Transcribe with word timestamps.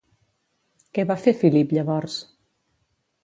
Què 0.97 1.03
va 1.11 1.17
fer 1.25 1.33
Filip 1.43 1.75
llavors? 1.79 2.15